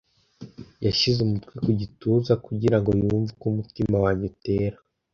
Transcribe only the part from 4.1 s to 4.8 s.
utera.